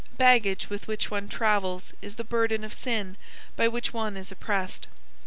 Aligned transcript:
Baggage 0.17 0.67
with 0.67 0.87
which 0.87 1.11
one 1.11 1.27
travels 1.29 1.93
is 2.01 2.15
the 2.15 2.23
burden 2.23 2.63
of 2.63 2.73
sin 2.73 3.17
by 3.55 3.67
which 3.67 3.93
one 3.93 4.17
is 4.17 4.31
oppressed. 4.31 4.87